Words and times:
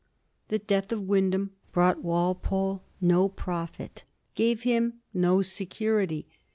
The 0.47 0.57
death 0.57 0.91
of 0.91 1.03
Wyndham 1.07 1.51
brought 1.73 2.01
Walpole 2.01 2.81
no 2.99 3.29
profit; 3.29 4.03
gave 4.33 4.63
him 4.63 4.93
no 5.13 5.43
security. 5.43 6.25